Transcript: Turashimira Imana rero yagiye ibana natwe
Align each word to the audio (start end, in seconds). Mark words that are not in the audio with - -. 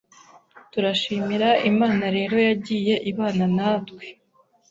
Turashimira 0.71 1.49
Imana 1.71 2.05
rero 2.17 2.35
yagiye 2.47 2.95
ibana 3.09 3.45
natwe 3.55 4.03